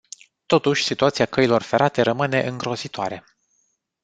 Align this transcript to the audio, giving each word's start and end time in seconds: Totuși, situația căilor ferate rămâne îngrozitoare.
Totuși, 0.45 0.83
situația 0.83 1.25
căilor 1.25 1.61
ferate 1.61 2.01
rămâne 2.01 2.41
îngrozitoare. 2.47 3.23